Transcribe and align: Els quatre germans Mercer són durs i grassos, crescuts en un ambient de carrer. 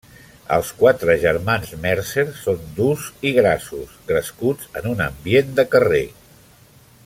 Els 0.53 0.69
quatre 0.77 1.15
germans 1.23 1.73
Mercer 1.83 2.23
són 2.45 2.65
durs 2.79 3.05
i 3.31 3.35
grassos, 3.41 3.93
crescuts 4.09 4.73
en 4.81 4.89
un 4.95 5.05
ambient 5.11 5.55
de 5.61 5.71
carrer. 5.77 6.05